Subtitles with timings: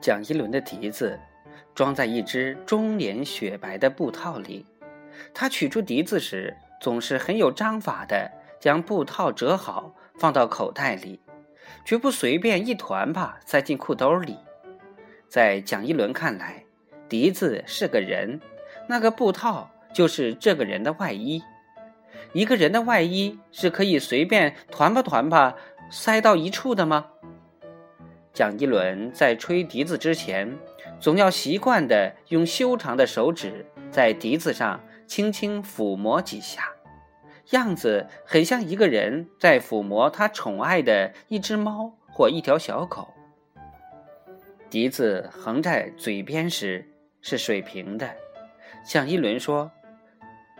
[0.00, 1.18] 蒋一伦的笛子
[1.74, 4.64] 装在一只中年雪白的布套里，
[5.34, 11.20] 他取出笛子时总是很有章法的将布套折好放到口袋里，
[11.84, 14.38] 绝不随便一团吧塞进裤兜里。
[15.28, 16.64] 在蒋一伦看来，
[17.08, 18.40] 笛子是个人，
[18.88, 21.42] 那个布套就是这个人的外衣。
[22.32, 25.54] 一个人的外衣是可以随便团吧团吧
[25.90, 27.06] 塞到一处的吗？
[28.32, 30.56] 蒋一伦在吹笛子之前，
[31.00, 36.72] 总要习惯地用修长的手指在笛子上轻轻抚摸几下，
[37.50, 43.08] 样子很像一个人在抚摸他宠爱的一只猫或一条小狗。
[44.70, 46.88] 笛子横在嘴边时
[47.20, 48.08] 是水平的，
[48.86, 49.72] 蒋一伦说：“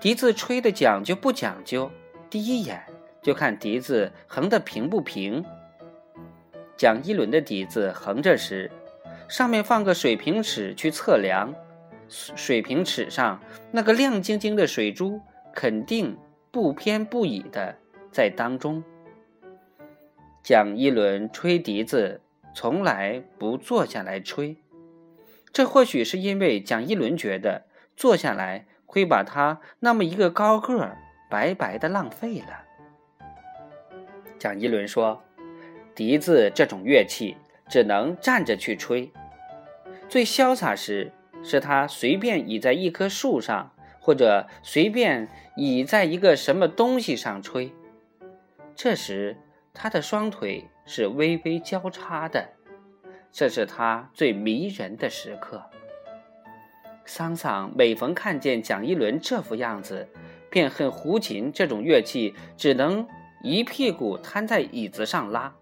[0.00, 1.88] 笛子吹的讲究不讲究？
[2.28, 2.82] 第一眼
[3.22, 5.44] 就看笛子横的平不平。”
[6.80, 8.70] 蒋一伦的笛子横着时，
[9.28, 11.54] 上面放个水平尺去测量，
[12.08, 13.38] 水平尺上
[13.70, 15.20] 那个亮晶晶的水珠
[15.52, 16.16] 肯定
[16.50, 17.76] 不偏不倚的
[18.10, 18.82] 在当中。
[20.42, 22.22] 蒋一伦吹笛子
[22.54, 24.56] 从来不坐下来吹，
[25.52, 30.96] 这或许是因为蒋一伦觉得坐下来会把他那么一个高个儿
[31.28, 32.64] 白白的浪费了。
[34.38, 35.22] 蒋一伦说。
[36.00, 37.36] 笛子这种乐器
[37.68, 39.12] 只能站着去吹，
[40.08, 41.12] 最潇洒时
[41.42, 47.70] 是他随便倚在一棵树上，或者随便倚在一个什么东西上吹。
[48.74, 49.36] 这时
[49.74, 52.48] 他的双腿是微微交叉的，
[53.30, 55.62] 这是他最迷人的时刻。
[57.04, 60.08] 桑桑每逢看见蒋一伦这副样子，
[60.48, 63.06] 便恨胡琴这种乐器只能
[63.42, 65.54] 一屁股瘫在椅子上拉。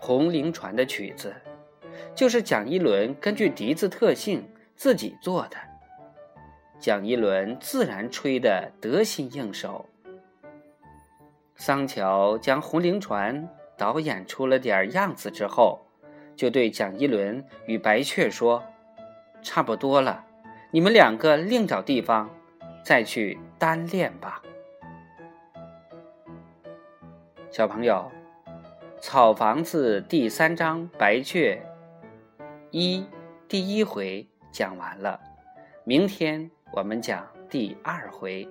[0.00, 1.34] 红绫船的曲子，
[2.14, 5.56] 就是蒋一伦根据笛子特性自己做的。
[6.78, 9.84] 蒋一伦自然吹得得心应手。
[11.54, 13.44] 桑乔将《红绫船》
[13.76, 15.84] 导演出了点样子之后，
[16.34, 18.64] 就对蒋一伦与白雀说
[19.42, 20.24] ：“差不多了，
[20.70, 22.30] 你们两个另找地方
[22.82, 24.40] 再去单练吧。”
[27.52, 28.10] 小朋友。
[29.02, 31.58] 草房子第三章白雀
[32.70, 33.02] 一
[33.48, 35.18] 第一回讲完了，
[35.84, 38.46] 明天我们讲第二回。